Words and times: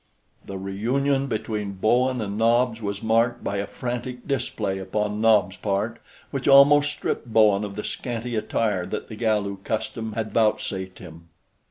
The 0.47 0.57
reunion 0.57 1.27
between 1.27 1.73
Bowen 1.73 2.21
and 2.21 2.35
Nobs 2.35 2.81
was 2.81 3.03
marked 3.03 3.43
by 3.43 3.57
a 3.57 3.67
frantic 3.67 4.27
display 4.27 4.79
upon 4.79 5.21
Nobs' 5.21 5.57
part, 5.57 6.01
which 6.31 6.47
almost 6.47 6.89
stripped 6.91 7.27
Bowen 7.31 7.63
of 7.63 7.75
the 7.75 7.83
scanty 7.83 8.35
attire 8.35 8.87
that 8.87 9.09
the 9.09 9.15
Galu 9.15 9.57
custom 9.57 10.13
had 10.13 10.33
vouchsafed 10.33 10.97
him. 10.97 11.29